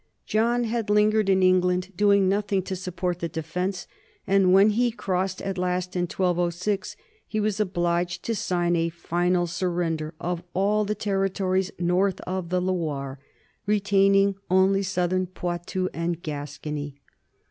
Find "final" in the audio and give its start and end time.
8.89-9.45